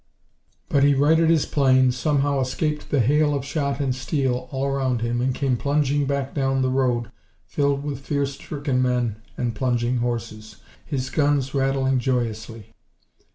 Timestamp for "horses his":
9.97-11.11